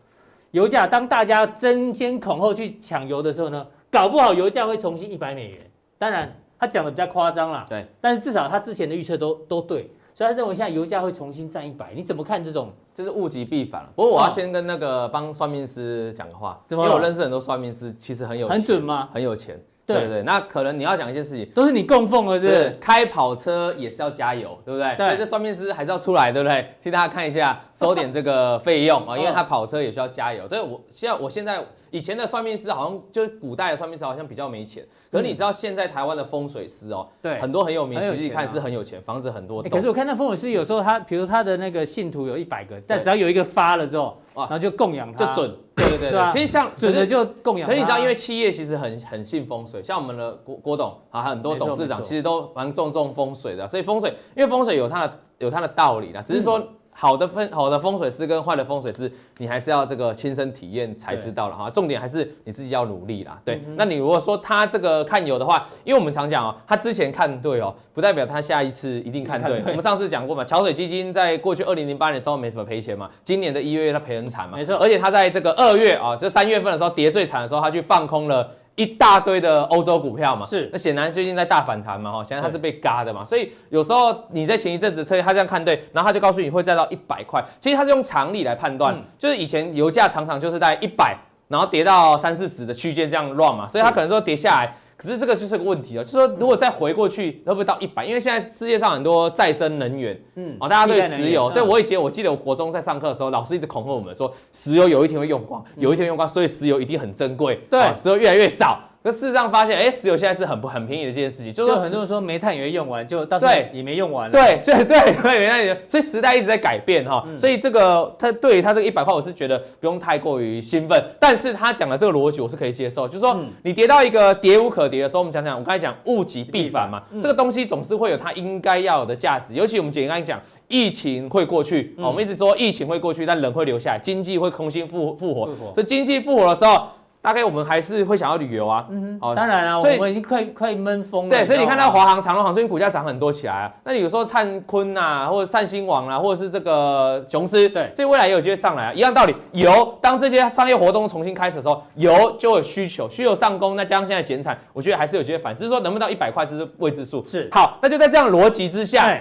[0.52, 5.58] 油价当大家争先恐后去抢油的时候呢，搞不好油价会重新一百美元。
[5.98, 11.94] 当然他讲的比较夸张啦，对，但是至少他之前的预测都都对，所以他认为现在油价会重新站一百。
[11.94, 12.70] 你怎么看这种？
[12.94, 13.88] 就是物极必反。
[13.96, 19.08] 不过我要先跟那个帮算命师讲个话，因为我认识很多算命师，其实很有钱，很准吗？
[19.14, 19.58] 很有钱。
[19.86, 22.76] 对对对，那可能你要讲一件事情，都是你供奉的，对不对？
[22.78, 24.94] 开跑车也是要加油，对不对？
[24.98, 26.66] 对，所以这算命师还是要出来，对不对？
[26.82, 30.46] 替大家看一下，收点这个费用啊，因为他跑车也需要加油。
[30.46, 31.64] 对，我现在我现在。
[31.90, 34.86] 以前的算命师好像就是古代的算命师，好像比较没钱。
[35.10, 39.62] 可是你知道现在台湾的风水师哦，对，很多很有名，其实你看是很有钱，房子很多。
[39.64, 45.56] 可是我看那风水师有时候他，比如他的那个信徒有一百个，但只要有一个发了之后，哇，然后就供养他，就准。
[45.74, 47.66] 对对对对，其实像准的就供养。
[47.66, 53.66] 可是你知道，因为企业其实很很信风水，像我们的郭郭董啊，很多董事长其实都蛮重重风水的。
[53.66, 56.62] 所以风水，因为风水有它的有它的道理啦，只是说。
[57.00, 61.70] 好的风好的风水师跟坏的风水师，你还是要这个亲身体验才知道了哈。
[61.70, 63.40] 重点还是你自己要努力啦。
[63.42, 69.56] 对，嗯、那你如果说他这个看有的话，因为我们常讲哦，他之前看对哦，不代表他下一次一定看对。
[69.56, 74.58] 看对，我们上次讲过嘛，桥水基金在过去二零零八年的时候没什么赔钱嘛，今年的一月他赔很惨嘛。
[74.58, 78.46] 没错，而且他在这个二月啊，这三月份的时候跌最惨的时候，他去放空了。
[78.76, 91.16] 一大堆的欧洲股票嘛，是，那显然最近在大反弹嘛，哈，显然它是被嘎的嘛，所以有时候你在前一阵子测他这样看对，然后他就告诉你会再到一百块，其实他是用常理来判断，就是以前油价常常就是在一百，
[91.48, 94.74] 然后跌到三四十的区间这样乱嘛，所以他可能说跌下来。
[95.00, 98.04] 可是这个就是个问题啊，就是说如果再回过去，会不会到一百？
[98.04, 108.78] 因为现在世界上很多再生能源，嗯，哦，大家对石油，对我以前我记得我国中在上课的时候，老师一直恐吓我们说，石油有一天会用光，有一天用光，所以石油一定很珍贵，对，石油越来越少。
[109.02, 113.70] 可事实上发现，哎，石油现在是很不很便宜的这件事情，就就是很多人说煤炭也会用完，就到时候对。
[113.72, 114.32] 也没用完了。
[114.32, 130.38] 对，所以对对， 煤炭也，所以时代一直在改变哈，所以这个他对于他这个一百块，我是觉得不用太过于兴奋，但是他讲的这个逻辑我是可以接受，就是说你跌到一个跌无可跌的时候，我们想想，我刚才讲物极必反嘛，这个东西总是会有它应该要有的价值，尤其我们简单讲。
[130.72, 135.46] 疫情会过去，我们一直说疫情会过去，但人会留下来，经济会重新复复活。
[135.74, 136.86] 所以经济复活的时候，
[137.22, 138.86] 大概我们还是会想要旅游啊。
[138.88, 141.30] 嗯哼，当然啊，所以我们已经快快闷疯了。
[141.30, 143.72] 对，所以你看到华航、长荣航最近股价涨很多起来啊。
[143.84, 148.92] 那你有时候灿坤呐，或者灿星网啊，或者是这个雄狮，对，这未来也有机会上来啊。
[148.92, 155.54] 一样道理，油当这些商业活动重新开始的时候，油就有需求，需求上攻，那加上现在减产，我觉得还是有机会反。
[155.54, 157.22] 只是说能不能到一百块，这是未知数。
[157.26, 159.14] 是，好，那就在这样逻辑之下。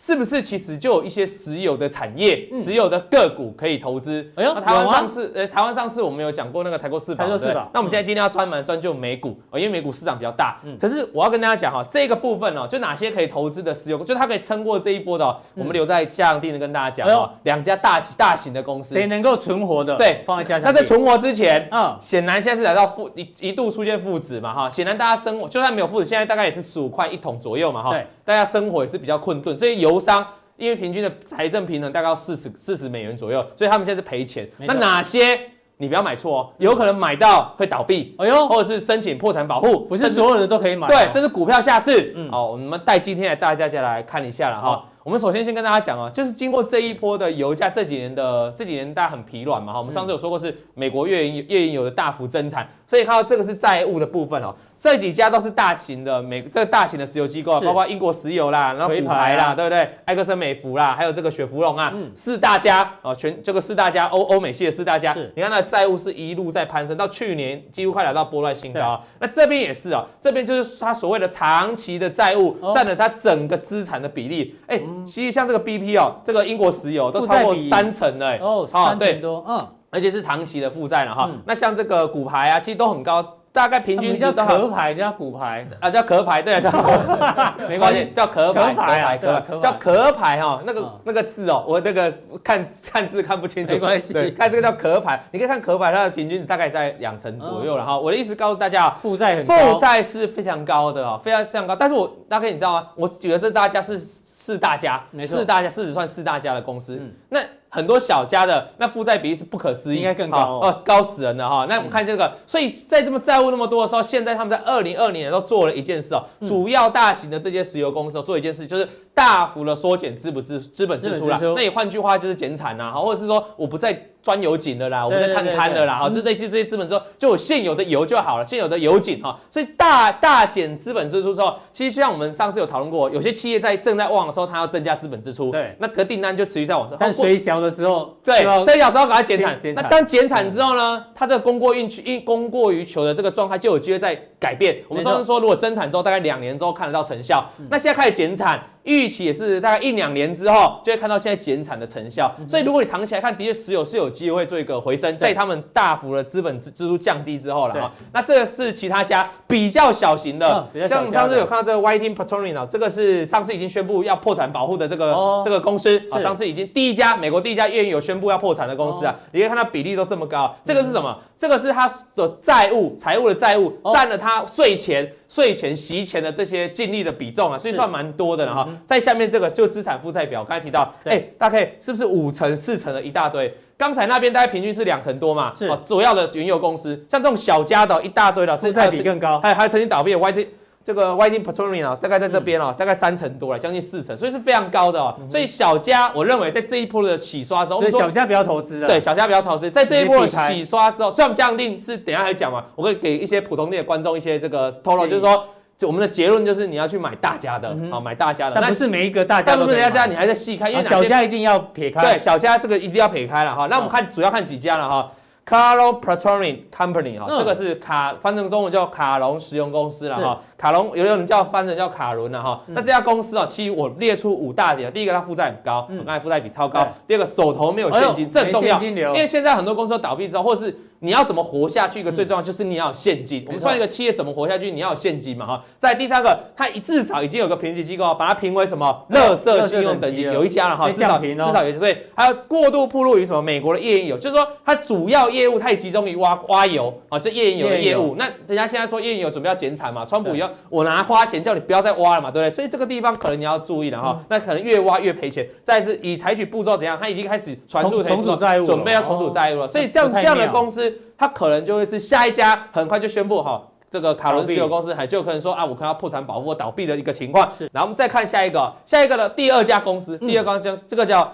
[0.00, 4.24] 是不是其实就有一些石油的产业、石油的个股可以投资？
[4.36, 7.68] 哎呦，那台湾上市，呃，台湾上市我们有讲过那个台过四宝，台过四宝。
[7.74, 10.60] 那我们现在今天要专门专就美股，哦，因为美股市场比较大。
[10.78, 17.30] 可是我要跟大家讲哈，这个部分哦，就哪些可以投资的石油，就它可以撑过这一波的，我们留在加强錠的跟大家讲哦。
[17.42, 19.96] 两家大大型的公司，谁能够存活的？
[19.96, 20.72] 对，放在加强錠。
[20.72, 30.26] 那在存活之前，嗯，显然现在是来到负一一度出现负值嘛哈，显然大家生活就算没有负值，现在大概也是十五块一桶左右嘛哈，对，大家生活也是比较困顿，这些油商。
[30.56, 34.44] 因为平均的财政平衡大概要四十四十美元左右，所以他们现在是赔钱。
[34.58, 35.38] 那哪些
[35.76, 42.12] 你不要买错哦，有可能买到会倒闭，哎呦，或者是申请破产保护，不是所有人都可以买，对，甚至股票下市。
[42.16, 44.84] 嗯，好，我们带今天来带大家来看一下了哈。
[45.04, 49.78] 我们首先先跟大家讲啊，就是经过这一波的油价这几年的这几年大家很疲软嘛哈。
[49.78, 54.52] 我们上次有说过是美国页岩页岩油的大幅增产，所以看到这个是债务的部分哦。
[54.80, 59.90] 这几家都是大型的美，这个大型的石油机构，包括英国石油啦，然后骨牌啦，对不对？
[60.04, 69.02] 埃克森美孚啦，还有这个雪佛龙啊，四大家哦，全这个四大家欧欧美系的四大家，你看它的债务是一路在攀升，到去年几乎快来到波段新高。
[69.18, 74.54] 那这边也是哦，这边就是它所谓的长期的债务占了它整个资产的比例。
[74.68, 81.28] 哎，其实像这个 BP 哦，这个英国石油都超过三成的哦，三成多，嗯，而且是长期的负债了哈。
[81.44, 83.34] 那像这个股牌啊，其实都很高。
[83.58, 85.66] 大概平均叫壳牌，叫骨牌。
[85.80, 86.70] 啊，叫壳牌，对啊，叫
[87.68, 90.40] 没关系，叫壳牌，壳牌，壳叫壳牌。
[90.40, 92.12] 哈，那个那个字哦，我那个
[92.44, 97.98] 看看字看不清楚，没关系，对，看这个叫壳牌，你可以看壳牌，它的平均大概在两成左右了哈。
[97.98, 101.74] 我的意思告诉大家，负债很高，负债是非常高的哦，非常非常高。
[101.74, 102.86] 但是我大概你知道吗？
[102.94, 107.40] 我觉得这大家是四大家，四大家，市值算四大家的公司，那。
[107.68, 110.38] 很多小家的那负债比例是不可思议，应该更高。
[110.38, 111.66] 哦，哦，高死人了哈。
[111.68, 121.28] 那我们看这个，所以在这么债务那么多的时候，现在他们在二零二零年都做了一件事哦，主要大型的这些石油公司做一件事，就是大幅的缩减资不资资本支出。
[121.28, 121.38] 啦。
[121.56, 129.38] 那你换句话就是减产呐，哈，或者是说我不再钻油井的啦，我不再探勘的啦，哈，这类似这些资本之后，就有现有的油就好了，现有的油井哈。
[129.50, 136.96] 所以大大减资本支出之后，其实像我们上次有讨论过，有些企业在正在旺的时候，它要增加资本支出，对，那个订单就持续在往上。
[136.98, 139.58] 但衰小的时候，对，所以有时候赶快减产。
[139.74, 144.82] 那当减产之后呢，它这个供过于求、供过于求的这个状态就有机会在改变。
[144.88, 148.62] 我们上次说，如果增产之后，大概两年之后看得到成效，那现在开始减产。
[148.88, 157.92] 预期也是大概一两年之后就会看到现在减产的成效，所以如果你长期来看，的确石油是有机会做一个回升，在他们大幅的资本支支出降低之后了哈。
[158.12, 171.14] 那这个是其他家比较小型的，像我们上次有看到这个 Whiting Petroleum 这个是上次已经宣布要破产保护的这个这个公司啊，上次已经第一家美国第一家页岩油宣布要破产的公司啊，你可以看到比例都这么高，这个是什么？
[171.36, 175.12] 这个是他的债务，财务的债务占了他税前。
[175.28, 178.66] 税前息前的这些净利的比重啊，所以算蛮多的了哈。
[178.86, 183.52] 在下面这个就资产负债表，刚才提到，哎，大概是不是五成四成的一大堆？
[183.76, 185.52] 刚才那边大概平均是两成多嘛？
[185.54, 190.46] 是，主要的原油公司，像这种小家的一大堆的，负债比更高，还还曾经倒闭的 YT。
[190.84, 195.14] 这个 Whiting Petroleum 啊，大概在这边哦，大概三成多了，将近四成，所以是非常高的哦。
[195.30, 198.86] 所以小家，我认为在这一波的洗刷之后，所以小家不要投资了。
[198.86, 205.44] 对，小家不要投资，在这一波的洗刷之后，虽然我们加强錠是等下来讲嘛，我会给一些普通的观众一些这个透露，就是说，
[205.78, 209.58] 就我们的结论就是你要去买大家的啊，买大家的，但不是每一个大家都。
[209.60, 212.00] 但不是大家，你还在细看，因为小家一定要撇开。
[212.02, 213.68] 对，小家这个一定要撇开了哈。
[213.70, 215.12] 那我们看主要看几家了哈。
[215.46, 220.40] Carlon Petroleum Company 哈，这个是卡，翻成中文叫卡隆石油公司了哈。
[220.58, 222.60] 卡隆有的人叫翻成叫卡伦了哈。
[222.66, 226.86] 那这家公司啊，其实我列出五大点，第一个它负债很高，我刚才负债比超高。
[227.06, 232.00] 第二个手头没有现金，这很重要，因为现在很多公司都倒闭之后，或是你要怎么活下去？
[232.00, 233.44] 一个最重要就是你要有现金。
[233.46, 235.64] 我们算一个企业怎么活下去，你要有现金嘛哈。
[235.78, 239.06] 在第三个，它至少已经有个评级机构把它评为什么？
[239.10, 241.78] 垃圾信用等级有一家了哈，至少至少有。
[241.78, 243.40] 对，还有过度暴露于什么？
[243.40, 248.16] 美国的页岩油，就是说它主要业务太集中于挖挖油啊，这页岩油的业务。
[248.18, 252.50] 那人家现在说页岩油准备要减产嘛，川普要我拿花钱叫你不要再挖了嘛，对不对？
[252.54, 254.18] 所以这个地方可能你要注意了哈。
[254.28, 255.46] 那可能越挖越赔钱。
[255.62, 256.98] 再是以采取步骤怎样？
[257.00, 259.68] 它已经开始传出重组债务，准备要重组债务了。
[259.68, 260.92] 所以这样这样的公司。
[261.16, 267.50] 它可能就会是下一家，很快就宣布哈，这个卡伦石油公司还就可能说啊，我可能要破产保护倒闭的一个情况。
[267.50, 271.32] 是，然后我们再看下一个，下一个的第二家公司，第二家公司这个叫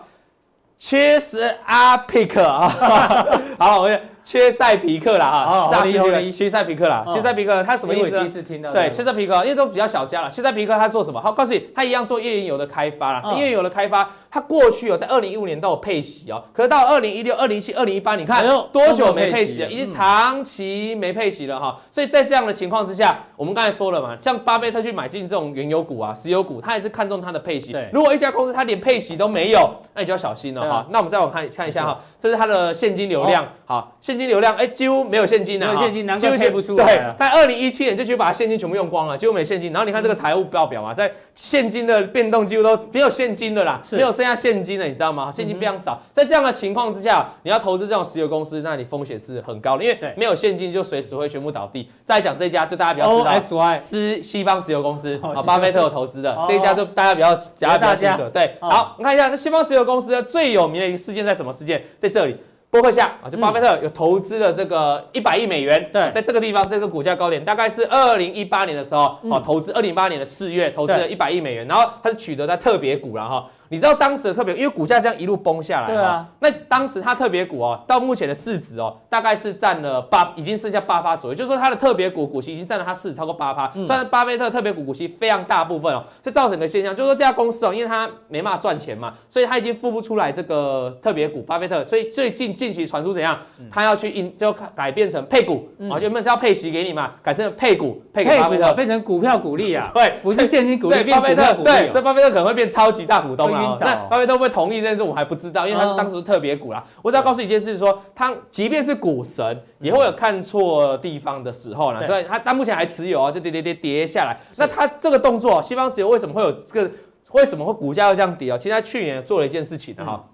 [0.79, 2.69] 切斯阿皮克啊，
[3.59, 3.91] 好，我。
[4.25, 8.19] 切塞皮克啦啊，萨皮克，切塞皮克啦，切塞皮克，他什么意思？
[8.19, 8.73] 第一次听到。
[8.73, 10.31] 对，切塞皮克，因为都比较小家了。
[10.31, 11.21] 切塞皮克他做什么？
[11.21, 13.35] 好，告诉你，他一样做页岩油的开发啦。
[13.35, 19.69] 页岩油的开发，他过去有在二零一五年都有配息哦，可是到二零一六、二零一七、二零一八，你看多久没配息了？
[19.69, 21.79] 已经长期没配息了哈。
[21.91, 27.73] 所以在这样的情况之下，我们刚才说了嘛，像巴菲特去买进这种原油股啊、石油股，他也是看中它的配息。
[27.73, 27.91] 对。
[27.93, 30.87] 如果一家公司它连配息都没有，那你就要小心了哈。
[30.91, 35.05] 那我们再往看看一下哈，这是它的现金流量，好，现金流量，哎，几乎。
[35.05, 36.87] 没有现金啊，没有现金，难怪配不出来。
[36.87, 39.73] 对，在二零一七年就去把现金全部用光了，几乎没现金。
[39.73, 45.31] 然后你看这个财务报表嘛，在现金的变动几乎都没有现金的啦，没有剩下现金的，你知道吗？
[45.31, 46.03] 现金非常少。
[46.11, 51.89] 在这样的情况之下，你要投资这种石油公司，那你风险是很高的，因为没有现金就随时会全部倒闭。
[52.05, 58.23] 再讲这家，就大家比较知道，是西方石油公司，啊，巴菲特有投资的这一家，就大家比较比较清楚。
[58.33, 61.83] 对，好，我们看一下这西方石油公司的最有名的一个事件在什么事件？
[61.99, 62.37] 在这里。
[62.75, 73.49] 波克夏啊，就巴菲特有投资的这个一百亿美元，对，在这个地方，这个股价高点大概是二零一八年的时候，哦，投资二零一八年的四月投资了一百亿美元，然后它是取得在特别股了哈。
[73.75, 93.37] 你知道当时的特别，因为股价这样一路崩下来，对啊，那当时它特别股哦，到目前的市值哦，大概是占了八，已经剩下八趴左右，就是说它的特别股股息已经占了它市值超过八趴，算是巴菲特特别股股息非常大部分哦，这造成的现象就是说这家公司哦，因为它没办法赚钱嘛，所以它已经付不出来这个特别股，巴菲特，所以最近近期传出怎样，
[93.73, 104.35] 他要去印就改变成配股啊，原本是要配息给你嘛，改成配股配给巴菲特，变成股票股利啊， 对，不是现金股利，变股票股利，对，所以巴菲特可能会变超级大股东啊，那巴菲特。
[104.35, 106.85] 会同意这件事，我还不知道，因为他是当时特别股啦。
[107.03, 112.05] 我只要告诉你一件事，说他即便是股神，也会有看错地方的时候啦。
[112.05, 114.37] 所以他他目前还持有啊，就跌跌跌跌下来。
[114.57, 116.91] 那他这个动作，西方石油为什么会有这个？
[117.31, 118.59] 为什么会股价要这样跌啊？
[118.59, 120.25] 其实他去年做了一件事情的哈，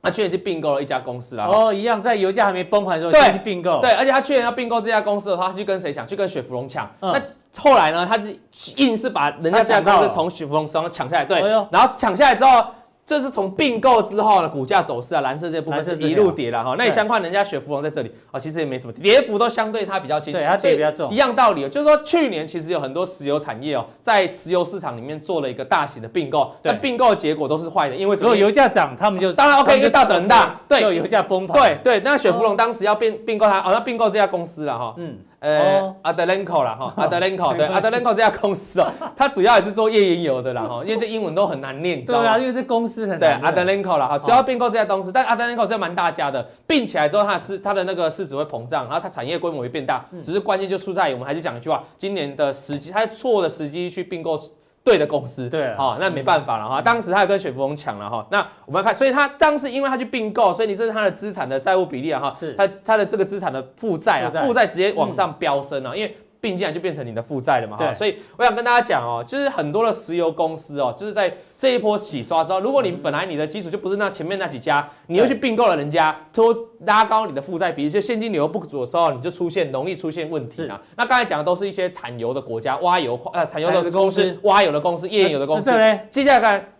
[0.00, 1.46] 他去年去并购了一家公司啦。
[1.46, 3.80] 哦，一样，在油价还没崩盘的时候就去并购。
[3.80, 6.06] 对，而且他去年要并购这家公司的话，他去跟谁抢？
[6.06, 6.88] 去跟雪佛龙抢。
[7.00, 7.20] 那
[7.58, 8.06] 后来呢？
[8.08, 8.38] 他是
[8.76, 11.24] 硬是把人家这家公司从雪佛龙手上抢下来。
[11.24, 12.64] 对，然后抢下来之后。
[13.06, 16.76] 这是从并购之后呢，股价走势啊，蓝色这部分是一路跌了哈。
[16.78, 21.10] 那你相关人家雪佛龙在这里啊，其实也没什么跌幅，都相对它比较轻，对，它跌比较重。
[21.10, 28.28] 一样道理，就是说去年其实有很多石油产业哦，在石油市场里面做了一个大型的并购，但并购的结果都是坏的，因为什么？
[28.28, 32.00] 如果油价涨，他们就当然 OK，因为大涨很大，对，油价崩盘，对对。
[32.04, 35.18] 那雪佛龙当时要并并购它，哦，要并购这家公司了哈，嗯。
[35.40, 54.38] 呃，阿德兰 o 啦哈，阿德兰 o 对，阿德兰 o 这家公司哦，它主要也是做页岩油的啦哈，因为这英文都很难念，对啊，因为这公司很难对，阿德兰科啦哈，主要并购这家公司，但阿德兰科这蛮大家的，并起来之后它是它的那个市值会膨胀，然后它产业规模会变大，只是关键就出在于我们还是讲一句话，今年的时机，它错的时机去并购。
[54.82, 56.80] 对的公司，对，好，那没办法了哈。
[56.80, 58.26] 当时他也跟雪佛龙抢了哈。
[58.30, 62.36] 那我们要看，所以他当时因为他去并购，所以你这是他的资产的债务比例啊哈。
[62.38, 66.16] 是，他他的这个资产的负债啊，负债直接往上飙升了，因为。
[66.40, 76.54] 并进来就变成你的负债了嘛，哈，所以我想跟大家讲哦，就是很多的石油公司哦，就是在这一波洗刷之后，如果你本来你的基础就不是那前面那几家，你又去并购了人家，拖
[76.86, 80.80] 拉高你的负债比例，就现金流不足的时候，你就出现容易出现问题啊。
[80.96, 85.70] 那刚才讲的都是一些产油的国家，挖油呃产油的公司，挖油的公司，页岩油的公司。
[86.10, 86.72] 接下来看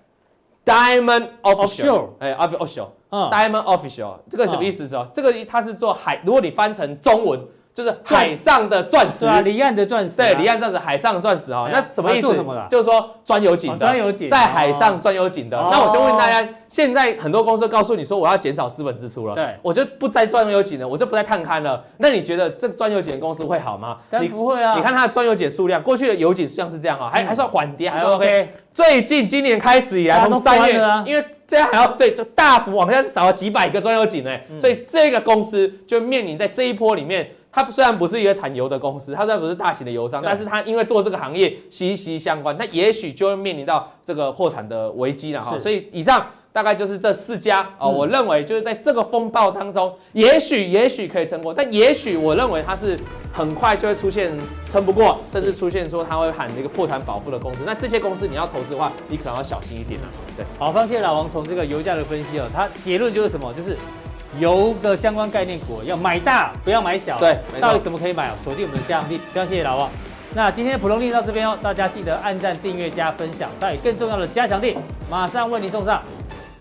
[0.65, 4.89] Diamond Offshore，哎，Offshore，Diamond Offshore，这个什么意思？
[4.89, 5.07] 是哦？
[5.13, 7.39] 这个它是做海，如果你翻成中文。
[7.83, 10.17] 就是海上的钻石啊，离岸的钻石。
[10.17, 11.67] 对，离岸钻石，海上钻石啊。
[11.73, 12.29] 那什么意思？
[12.69, 15.57] 就是说钻油井的，钻油井在海上钻油井的。
[15.57, 21.83] 那我就问大家，现在很多公司告诉你说我要减少资本支出了，对，我就不再钻油井了，我就不再探勘了。
[21.97, 23.97] 那你觉得这钻油井的公司会好吗？
[24.21, 24.75] 你不会啊。
[24.75, 28.53] 你看它的钻油井数量，过去的油井数量是这样啊，还还算缓跌，还算 OK。
[28.75, 34.31] 最近今年开始以来，从三月，因为这样还要对，就大幅往下少了几百个钻油井呢，
[34.61, 37.31] 所以这个公司就面临在这一波里面。
[37.53, 45.59] 它虽然不是一个产油的公司，它虽然不是大型的油商，但是它因为做这个行业息息相关，它也许就会面临到这个破产的危机了哈。
[45.59, 47.91] 所以以上大概就是这四家啊、哦。
[47.91, 52.99] 我认为就是在这个风暴当中，也许也许可以撑过，但也许我认为它是
[53.33, 54.33] 很快就会出现
[54.65, 57.65] 撑不过，甚至出现说它会喊这个破产保护的公司。
[57.67, 60.07] 那这些公司你要投资的话，你可能要小心一点啊。
[60.37, 63.53] 对，好，非常谢谢老王从这个油价的分析哦，他结论就是什么？
[63.55, 63.77] 就是
[64.39, 67.19] 油的相关概念股要买大，不要买小。
[67.19, 68.31] 对，到底什么可以买？
[68.45, 69.19] 锁定我们的加强力。
[69.33, 69.91] 非常谢谢老王。
[70.35, 73.51] 那今天的普通力到这边哦，大家记得按赞、订阅、加分享。
[73.59, 74.79] 到底更重要的加强力，
[75.11, 76.01] 马上为您送上。